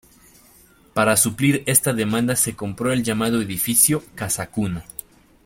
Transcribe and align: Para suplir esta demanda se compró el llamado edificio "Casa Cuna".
Para 0.95 1.15
suplir 1.15 1.61
esta 1.67 1.93
demanda 1.93 2.35
se 2.35 2.55
compró 2.55 2.91
el 2.91 3.03
llamado 3.03 3.39
edificio 3.39 4.01
"Casa 4.15 4.47
Cuna". 4.49 4.83